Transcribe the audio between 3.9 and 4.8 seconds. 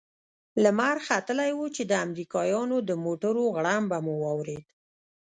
مو واورېد.